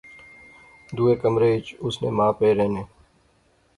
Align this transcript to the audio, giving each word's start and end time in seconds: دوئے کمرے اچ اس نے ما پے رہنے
دوئے 0.95 1.15
کمرے 1.21 1.49
اچ 1.57 1.67
اس 1.85 1.95
نے 2.01 2.09
ما 2.17 2.27
پے 2.39 2.49
رہنے 2.57 2.83